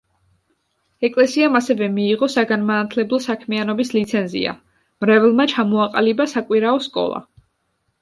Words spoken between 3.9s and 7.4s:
ლიცენზია, მრევლმა ჩამოაყალიბა საკვირაო სკოლა.